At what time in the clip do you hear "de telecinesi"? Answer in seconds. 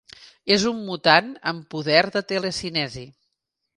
2.17-3.05